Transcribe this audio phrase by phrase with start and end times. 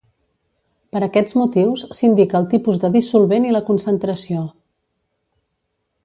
[0.95, 4.43] Per aquests motius s'indica el tipus de dissolvent i la concentració.